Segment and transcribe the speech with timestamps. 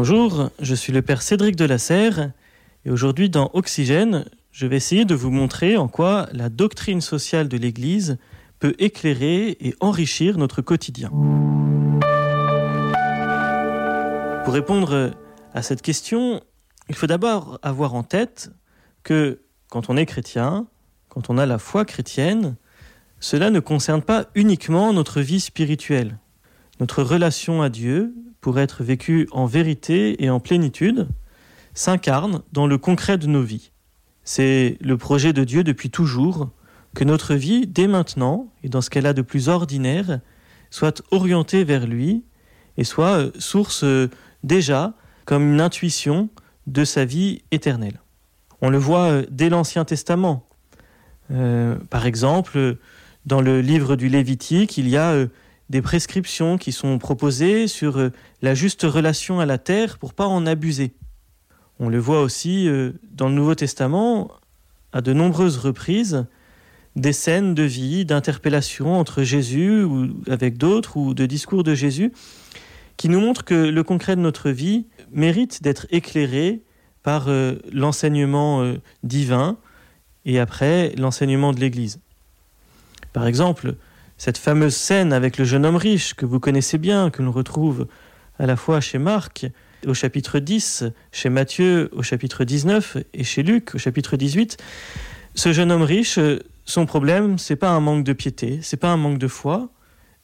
[0.00, 2.30] Bonjour, je suis le Père Cédric de la Serre
[2.84, 7.48] et aujourd'hui dans Oxygène, je vais essayer de vous montrer en quoi la doctrine sociale
[7.48, 8.16] de l'Église
[8.60, 11.08] peut éclairer et enrichir notre quotidien.
[14.44, 15.14] Pour répondre
[15.52, 16.44] à cette question,
[16.88, 18.52] il faut d'abord avoir en tête
[19.02, 20.68] que quand on est chrétien,
[21.08, 22.54] quand on a la foi chrétienne,
[23.18, 26.18] cela ne concerne pas uniquement notre vie spirituelle.
[26.78, 31.08] Notre relation à Dieu, pour être vécue en vérité et en plénitude,
[31.74, 33.70] s'incarne dans le concret de nos vies.
[34.24, 36.50] C'est le projet de Dieu depuis toujours
[36.94, 40.20] que notre vie, dès maintenant, et dans ce qu'elle a de plus ordinaire,
[40.70, 42.24] soit orientée vers lui
[42.76, 44.10] et soit euh, source euh,
[44.44, 44.94] déjà
[45.24, 46.28] comme une intuition
[46.66, 48.00] de sa vie éternelle.
[48.60, 50.44] On le voit euh, dès l'Ancien Testament.
[51.90, 52.78] par exemple,
[53.26, 55.26] dans le livre du Lévitique, il y a
[55.70, 58.10] des prescriptions qui sont proposées sur euh,
[58.42, 60.94] la juste relation à la terre pour pas en abuser.
[61.78, 64.30] On le voit aussi euh, dans le Nouveau Testament
[64.92, 66.26] à de nombreuses reprises
[66.96, 72.12] des scènes de vie, d'interpellation entre Jésus ou avec d'autres ou de discours de Jésus
[72.96, 76.62] qui nous montrent que le concret de notre vie mérite d'être éclairé
[77.04, 78.74] par euh, l'enseignement
[79.04, 79.56] divin
[80.24, 82.00] et après l'enseignement de l'Église.
[83.12, 83.76] Par exemple,
[84.18, 87.86] cette fameuse scène avec le jeune homme riche que vous connaissez bien, que l'on retrouve
[88.38, 89.46] à la fois chez Marc
[89.86, 94.56] au chapitre 10, chez Matthieu au chapitre 19 et chez Luc au chapitre 18.
[95.36, 96.18] Ce jeune homme riche,
[96.64, 99.68] son problème, c'est pas un manque de piété, c'est pas un manque de foi,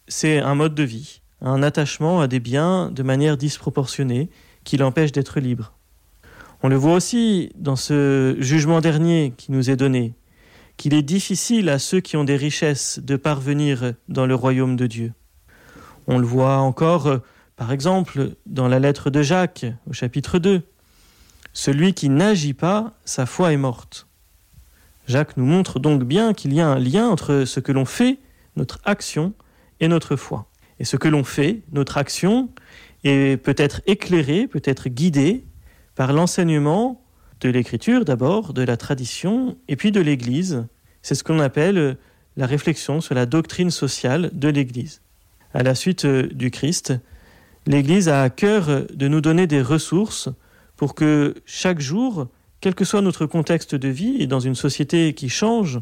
[0.09, 4.29] c'est un mode de vie, un attachement à des biens de manière disproportionnée
[4.65, 5.73] qui l'empêche d'être libre.
[6.65, 10.15] On le voit aussi dans ce jugement dernier qui nous est donné,
[10.77, 14.87] qu'il est difficile à ceux qui ont des richesses de parvenir dans le royaume de
[14.87, 15.13] Dieu.
[16.07, 17.21] On le voit encore,
[17.57, 20.63] par exemple, dans la lettre de Jacques au chapitre 2.
[21.53, 24.07] Celui qui n'agit pas, sa foi est morte.
[25.07, 28.19] Jacques nous montre donc bien qu'il y a un lien entre ce que l'on fait,
[28.57, 29.35] notre action,
[29.81, 30.47] et notre foi.
[30.81, 32.49] Et ce que l'on fait, notre action,
[33.05, 35.45] est peut-être éclairé, peut-être guidé
[35.95, 37.04] par l'enseignement
[37.45, 40.67] de l'écriture d'abord, de la tradition, et puis de l'Église.
[41.03, 41.95] C'est ce qu'on appelle euh,
[42.37, 45.03] la réflexion sur la doctrine sociale de l'Église.
[45.53, 46.95] À la suite euh, du Christ,
[47.67, 50.31] l'Église a à cœur de nous donner des ressources
[50.77, 52.29] pour que chaque jour,
[52.63, 55.81] quel que soit notre contexte de vie et dans une société qui change,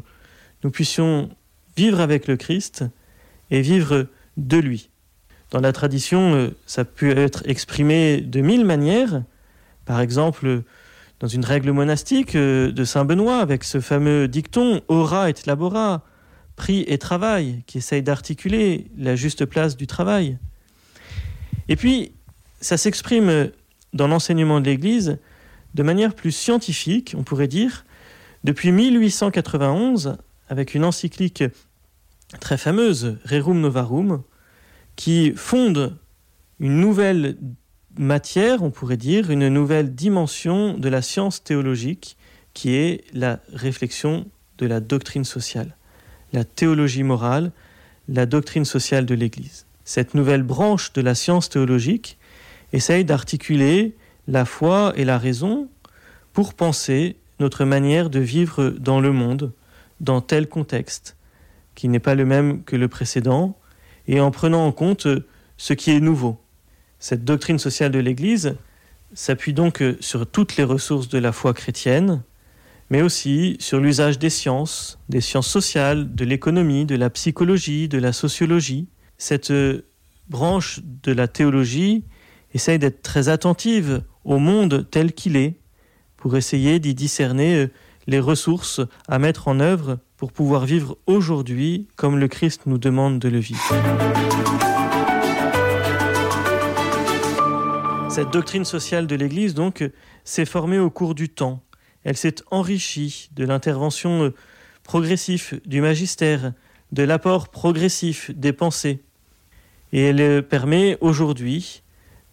[0.65, 1.29] nous puissions
[1.77, 2.83] vivre avec le Christ
[3.51, 4.89] et vivre de lui.
[5.51, 9.23] Dans la tradition, euh, ça peut être exprimé de mille manières.
[9.85, 10.63] Par exemple,
[11.23, 16.03] dans une règle monastique euh, de Saint Benoît avec ce fameux dicton ora et labora,
[16.57, 20.37] prix et travail, qui essaye d'articuler la juste place du travail.
[21.69, 22.11] Et puis,
[22.59, 23.51] ça s'exprime
[23.93, 25.17] dans l'enseignement de l'Église
[25.75, 27.85] de manière plus scientifique, on pourrait dire,
[28.43, 30.17] depuis 1891,
[30.49, 31.45] avec une encyclique
[32.41, 34.23] très fameuse, Rerum Novarum,
[34.97, 35.95] qui fonde
[36.59, 37.37] une nouvelle
[37.97, 42.17] matière, on pourrait dire, une nouvelle dimension de la science théologique
[42.53, 44.25] qui est la réflexion
[44.57, 45.75] de la doctrine sociale,
[46.31, 47.51] la théologie morale,
[48.07, 49.65] la doctrine sociale de l'Église.
[49.85, 52.17] Cette nouvelle branche de la science théologique
[52.71, 53.95] essaye d'articuler
[54.27, 55.67] la foi et la raison
[56.31, 59.51] pour penser notre manière de vivre dans le monde,
[59.99, 61.17] dans tel contexte,
[61.75, 63.57] qui n'est pas le même que le précédent,
[64.07, 65.07] et en prenant en compte
[65.57, 66.42] ce qui est nouveau.
[67.03, 68.55] Cette doctrine sociale de l'Église
[69.13, 72.23] s'appuie donc euh, sur toutes les ressources de la foi chrétienne,
[72.89, 77.97] mais aussi sur l'usage des sciences, des sciences sociales, de l'économie, de la psychologie, de
[77.97, 78.87] la sociologie.
[79.17, 79.81] Cette euh,
[80.29, 82.05] branche de la théologie
[82.53, 85.59] essaye d'être très attentive au monde tel qu'il est,
[86.15, 87.67] pour essayer d'y discerner euh,
[88.07, 93.19] les ressources à mettre en œuvre pour pouvoir vivre aujourd'hui comme le Christ nous demande
[93.19, 93.75] de le vivre.
[98.13, 99.89] Cette doctrine sociale de l'Église, donc,
[100.23, 101.63] s'est formée au cours du temps.
[102.03, 104.35] Elle s'est enrichie de l'intervention euh,
[104.83, 106.53] progressive du magistère,
[106.91, 109.01] de l'apport progressif des pensées.
[109.93, 111.81] Et elle euh, permet aujourd'hui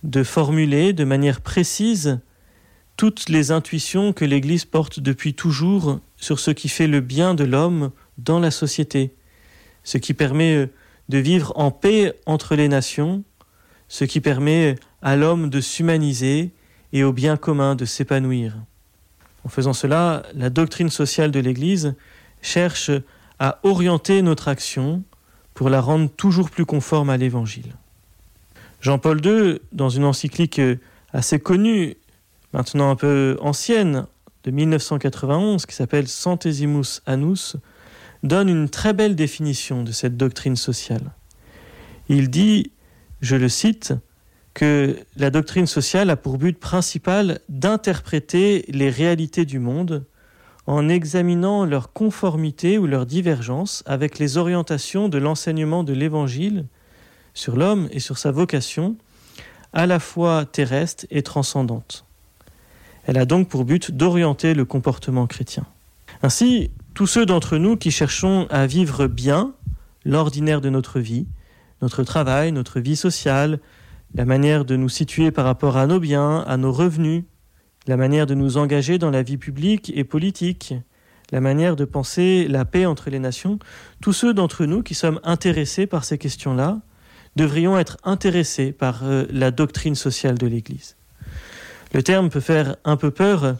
[0.03, 2.21] de formuler de manière précise
[2.99, 7.45] toutes les intuitions que l'Église porte depuis toujours sur ce qui fait le bien de
[7.45, 9.15] l'homme dans la société,
[9.83, 10.67] ce qui permet euh,
[11.09, 13.25] de vivre en paix entre les nations,
[13.89, 16.51] ce qui permet à l'homme de s'humaniser
[16.93, 18.57] et au bien commun de s'épanouir.
[19.45, 21.95] En faisant cela, la doctrine sociale de l'Église
[22.43, 22.91] cherche
[23.39, 25.03] à orienter notre action
[25.55, 27.75] pour la rendre toujours plus conforme à l'Évangile.
[28.81, 30.61] Jean-Paul II, dans une encyclique
[31.13, 31.97] assez connue,
[32.53, 34.07] maintenant un peu ancienne,
[34.45, 37.57] de 1991, qui s'appelle Centesimus Annus,
[38.23, 41.13] donne une très belle définition de cette doctrine sociale.
[42.09, 42.73] Il dit,
[43.21, 43.95] je le cite,
[44.55, 50.05] que la doctrine sociale a pour but principal d'interpréter les réalités du monde
[50.67, 56.67] en examinant leur conformité ou leur divergence avec les orientations de l'enseignement de l'Évangile
[57.35, 58.97] sur l'homme et sur sa vocation,
[59.73, 62.05] à la fois terrestre et transcendante.
[63.07, 65.65] Elle a donc pour but d'orienter le comportement chrétien.
[66.23, 69.53] Ainsi, tous ceux d'entre nous qui cherchons à vivre bien
[70.05, 71.27] l'ordinaire de notre vie,
[71.83, 73.59] notre travail, notre vie sociale,
[74.15, 77.25] la manière de nous situer par rapport à nos biens, à nos revenus,
[77.87, 80.75] la manière de nous engager dans la vie publique et politique,
[81.33, 83.59] la manière de penser la paix entre les nations,
[84.01, 86.81] tous ceux d'entre nous qui sommes intéressés par ces questions-là
[87.37, 90.97] devrions être intéressés par euh, la doctrine sociale de l'Église.
[91.93, 93.57] Le terme peut faire un peu peur,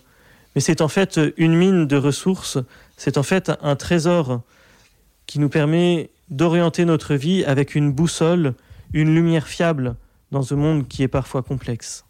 [0.55, 2.59] mais c'est en fait une mine de ressources,
[2.97, 4.43] c'est en fait un trésor
[5.27, 8.55] qui nous permet d'orienter notre vie avec une boussole,
[8.93, 9.95] une lumière fiable
[10.31, 12.05] dans un monde qui est parfois complexe.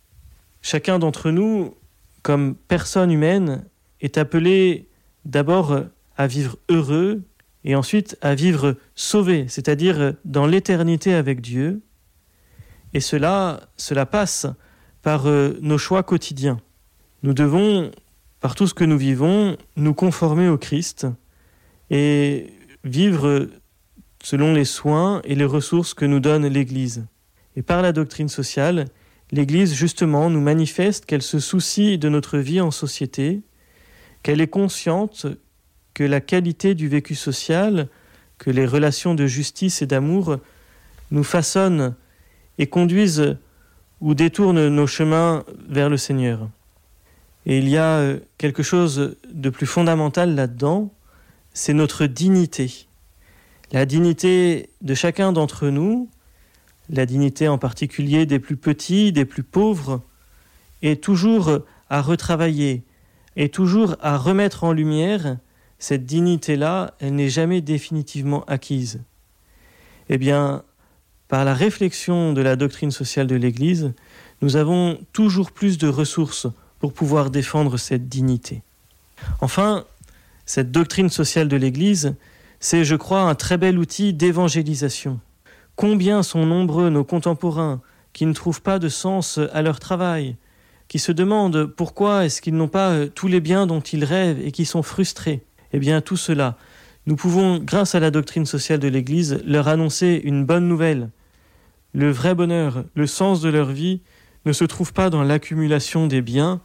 [0.62, 1.74] Chacun d'entre nous,
[2.22, 3.64] comme personne humaine,
[4.00, 4.88] est appelé
[5.24, 5.78] d'abord
[6.16, 7.22] à vivre heureux
[7.64, 11.82] et ensuite à vivre sauvé, c'est-à-dire dans l'éternité avec Dieu.
[12.94, 14.46] Et cela, cela passe
[15.02, 16.60] par euh, nos choix quotidiens.
[17.22, 17.90] Nous devons,
[18.40, 21.06] par tout ce que nous vivons, nous conformer au Christ
[21.90, 22.52] et
[22.84, 23.48] vivre
[24.22, 27.06] selon les soins et les ressources que nous donne l'Église.
[27.60, 28.86] Et par la doctrine sociale,
[29.32, 33.42] l'Église justement nous manifeste qu'elle se soucie de notre vie en société,
[34.22, 35.26] qu'elle est consciente
[35.92, 37.88] que la qualité du vécu social,
[38.38, 40.38] que les relations de justice et d'amour
[41.10, 41.94] nous façonnent
[42.56, 43.36] et conduisent
[44.00, 46.48] ou détournent nos chemins vers le Seigneur.
[47.44, 50.90] Et il y a euh, quelque chose de plus fondamental là-dedans,
[51.52, 52.86] c'est notre dignité.
[53.70, 56.08] La dignité de chacun d'entre nous,
[56.90, 60.02] la dignité en particulier des plus petits, des plus pauvres,
[60.82, 62.82] est toujours à retravailler,
[63.36, 65.36] est toujours à remettre en lumière
[65.78, 69.00] cette dignité-là, elle n'est jamais définitivement acquise.
[70.10, 70.62] Eh bien,
[71.28, 73.92] par la réflexion de la doctrine sociale de l'Église,
[74.42, 76.48] nous avons toujours plus de ressources
[76.80, 78.62] pour pouvoir défendre cette dignité.
[79.40, 79.84] Enfin,
[80.44, 82.14] cette doctrine sociale de l'Église,
[82.58, 85.18] c'est, je crois, un très bel outil d'évangélisation.
[85.80, 87.80] Combien sont nombreux nos contemporains
[88.12, 90.36] qui ne trouvent pas de sens à leur travail,
[90.88, 94.52] qui se demandent pourquoi est-ce qu'ils n'ont pas tous les biens dont ils rêvent et
[94.52, 95.42] qui sont frustrés
[95.72, 96.58] eh bien tout cela,
[97.06, 101.08] nous pouvons, grâce à la doctrine sociale de l'Église, leur annoncer une bonne nouvelle.
[101.94, 104.02] Le vrai bonheur, le sens de leur vie,
[104.44, 106.60] ne se trouve pas dans l'accumulation des biens,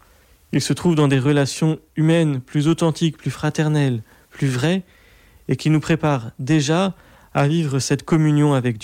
[0.51, 4.83] il se trouve dans des relations humaines plus authentiques, plus fraternelles, plus vraies,
[5.47, 6.95] et qui nous préparent déjà
[7.35, 8.83] à vivre cette communion avec Dieu.